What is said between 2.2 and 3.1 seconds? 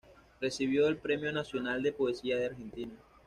de Argentina.